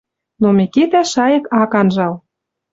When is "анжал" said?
1.81-2.13